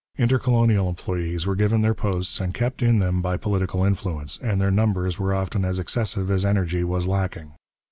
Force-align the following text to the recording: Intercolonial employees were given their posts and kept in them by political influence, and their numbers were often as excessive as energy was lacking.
Intercolonial 0.17 0.89
employees 0.89 1.45
were 1.45 1.55
given 1.55 1.83
their 1.83 1.93
posts 1.93 2.39
and 2.39 2.55
kept 2.55 2.81
in 2.81 2.97
them 2.97 3.21
by 3.21 3.37
political 3.37 3.83
influence, 3.83 4.39
and 4.39 4.59
their 4.59 4.71
numbers 4.71 5.19
were 5.19 5.31
often 5.31 5.63
as 5.63 5.77
excessive 5.77 6.31
as 6.31 6.43
energy 6.43 6.83
was 6.83 7.05
lacking. 7.05 7.51